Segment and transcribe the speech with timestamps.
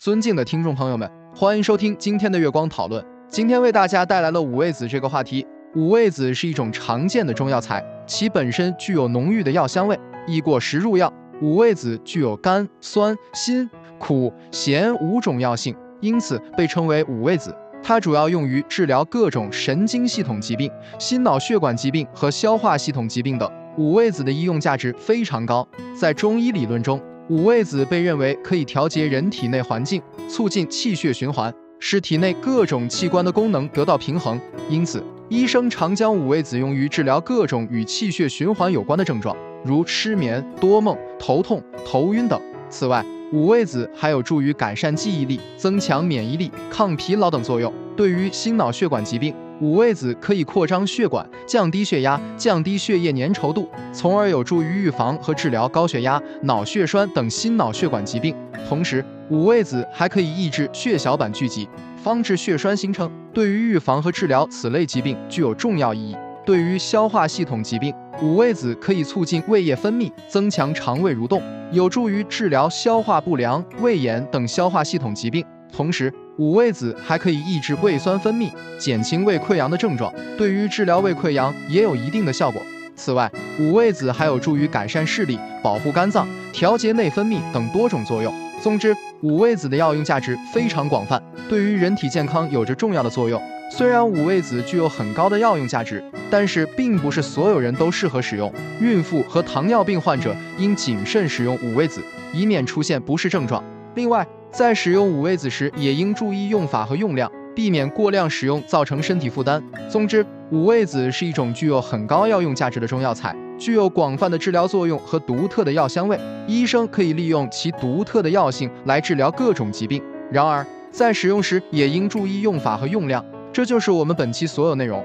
[0.00, 1.06] 尊敬的听众朋友们，
[1.36, 3.04] 欢迎收听今天的月光讨论。
[3.28, 5.46] 今天为大家带来了五味子这个话题。
[5.74, 11.12] 五味子是一种常见的中药材，其本身具有浓郁的药香味，易过食入药。
[11.42, 13.68] 五味子具有甘、酸、辛、
[13.98, 17.54] 苦、咸五种药性，因此被称为五味子。
[17.82, 23.46] 它主要用于治疗各种神经系统疾病、心脑血管疾病和消化系统疾病等。
[23.76, 26.98] 五味子的医用价值非常高，在中医理论中，
[27.30, 34.36] 五味子被认为可以调节人体内环境，促进气血循环，使体内各种器官的功能得到平衡。
[34.68, 42.40] 因此，医生常将五味子用于治疗各种与气血循环有关的症状，如失眠、多梦、头痛、头晕等。
[42.68, 47.72] 此外，五味子还有助于改善记忆力、增强免疫力、抗疲劳等作用。
[47.96, 58.34] 对于心脑血管疾病， 五味子可以扩张血管，降低血压，降低血液粘稠度，从而有助于预防和治疗高血压、脑血栓等心脑血管疾病。
[58.66, 61.68] 同时，五味子还可以抑制血小板聚集，
[62.02, 66.16] 防止血栓形成，对于预防和治疗此类疾病具有重要意义。
[66.46, 75.44] 对于消化系统疾病，五味子可以促进胃液分泌，增强肠胃蠕动，有助于治疗消化不良、胃炎等消化系统疾病。
[75.70, 82.62] 同时，五味子还可以抑制胃酸分泌，减轻胃溃疡的症状，对于治疗胃溃疡也有一定的效果。
[82.96, 88.34] 此外，五味子还有助于改善视力、保护肝脏、调节内分泌等多种作用。
[88.62, 93.38] 总之，五味子的药用价值非常广泛，对于人体健康有着重要的作用。
[93.70, 98.50] 虽然五味子具有很高的药用价值，但是并不是所有人都适合使用。
[98.80, 102.00] 孕妇和糖尿病患者应谨慎使用五味子，
[102.32, 103.62] 以免出现不适症状。
[103.94, 109.62] 另外，在使用五味子时，也应注意用法和用量，避免过量使用造成身体负担。
[109.88, 116.18] 总之，五味子是一种具有很高药用价值的中药材，具有广泛的治疗作用和独特的药香味。
[116.48, 120.02] 医生可以利用其独特的药性来治疗各种疾病。
[120.32, 123.24] 然而，在使用时也应注意用法和用量。
[123.52, 125.04] 这就是我们本期所有内容。